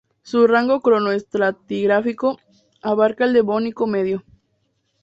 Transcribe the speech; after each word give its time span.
Su 0.23 0.47
rango 0.47 0.79
cronoestratigráfico 0.81 2.39
abarcaba 2.81 3.27
el 3.27 3.35
Devónico 3.35 3.85
medio. 3.85 4.23